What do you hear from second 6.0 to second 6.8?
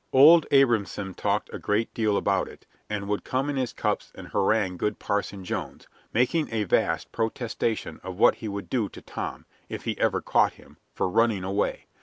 making a